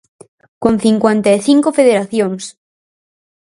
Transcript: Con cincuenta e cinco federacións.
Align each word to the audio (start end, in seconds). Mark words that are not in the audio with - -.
Con 0.63 0.75
cincuenta 0.85 1.29
e 1.37 1.39
cinco 1.47 1.69
federacións. 1.77 2.43